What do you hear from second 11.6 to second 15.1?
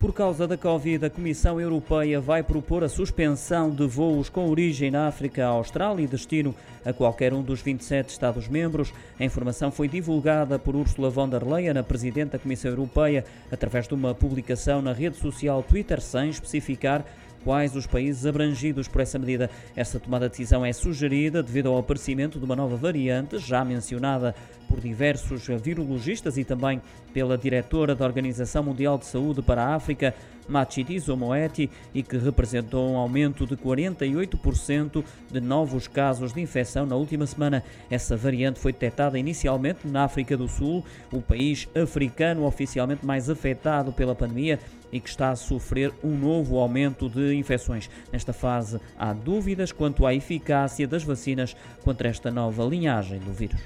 a Presidente da Comissão Europeia, através de uma publicação na